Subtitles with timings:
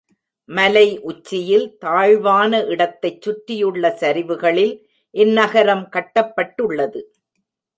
[0.49, 4.73] மலை உச்சியில் தாழ்வான இடத்தைச் சுற்றியுள்ள சரிவுகளில்
[5.15, 7.01] இந்நகரம் கட்டப்பட்டுள்ளது.